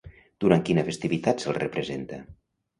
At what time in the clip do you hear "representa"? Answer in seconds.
1.61-2.23